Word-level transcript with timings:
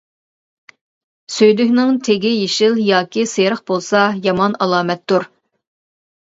سۈيدۈكنىڭ 1.33 1.99
تېگى 2.07 2.31
يېشىل 2.31 2.79
ياكى 2.85 3.27
سېرىق 3.33 3.63
بولسا 3.69 4.03
يامان 4.25 4.57
ئالامەتتۇر. 4.67 5.29